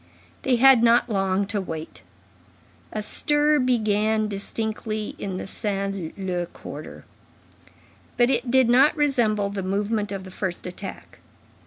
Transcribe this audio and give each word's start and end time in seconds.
They 0.41 0.55
had 0.55 0.81
not 0.81 1.11
long 1.11 1.45
to 1.45 1.61
wait. 1.61 2.01
A 2.91 3.03
stir 3.03 3.59
began 3.59 4.27
distinctly 4.27 5.13
in 5.19 5.37
the 5.37 5.45
Saint 5.45 6.17
Leu 6.17 6.47
quarter, 6.47 7.05
but 8.17 8.31
it 8.31 8.49
did 8.49 8.67
not 8.67 8.97
resemble 8.97 9.51
the 9.51 9.61
movement 9.61 10.11
of 10.11 10.23
the 10.23 10.31
first 10.31 10.65
attack. 10.65 11.19